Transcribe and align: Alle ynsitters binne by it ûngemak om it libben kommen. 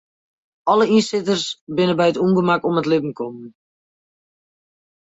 Alle 0.71 0.85
ynsitters 0.95 1.45
binne 1.75 1.95
by 1.99 2.07
it 2.11 2.21
ûngemak 2.25 2.61
om 2.69 2.79
it 2.79 2.89
libben 2.91 3.13
kommen. 3.19 3.49